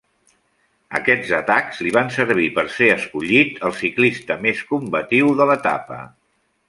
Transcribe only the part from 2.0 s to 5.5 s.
servir per ser escollit el ciclista més combatiu de